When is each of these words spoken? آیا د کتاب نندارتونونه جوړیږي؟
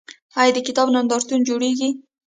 آیا 0.39 0.51
د 0.55 0.59
کتاب 0.67 0.87
نندارتونونه 0.95 1.47
جوړیږي؟ 1.49 1.89